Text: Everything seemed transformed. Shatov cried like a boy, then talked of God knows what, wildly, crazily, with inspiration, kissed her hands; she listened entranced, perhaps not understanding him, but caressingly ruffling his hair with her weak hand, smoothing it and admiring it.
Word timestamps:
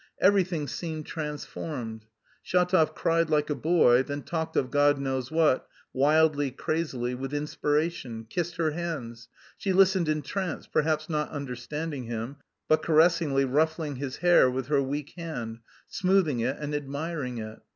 Everything 0.19 0.67
seemed 0.67 1.05
transformed. 1.05 2.07
Shatov 2.43 2.95
cried 2.95 3.29
like 3.29 3.51
a 3.51 3.53
boy, 3.53 4.01
then 4.01 4.23
talked 4.23 4.55
of 4.55 4.71
God 4.71 4.97
knows 4.97 5.29
what, 5.29 5.67
wildly, 5.93 6.49
crazily, 6.49 7.13
with 7.13 7.35
inspiration, 7.35 8.25
kissed 8.27 8.55
her 8.55 8.71
hands; 8.71 9.29
she 9.57 9.71
listened 9.71 10.09
entranced, 10.09 10.71
perhaps 10.71 11.07
not 11.07 11.29
understanding 11.29 12.05
him, 12.05 12.37
but 12.67 12.81
caressingly 12.81 13.45
ruffling 13.45 13.97
his 13.97 14.17
hair 14.25 14.49
with 14.49 14.69
her 14.69 14.81
weak 14.81 15.13
hand, 15.17 15.59
smoothing 15.87 16.39
it 16.39 16.57
and 16.57 16.73
admiring 16.73 17.37
it. 17.37 17.59